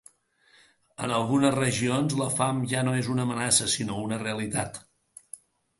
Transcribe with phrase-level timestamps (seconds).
[1.07, 4.83] En algunes regions, la fam ja no és una amenaça sinó una realitat.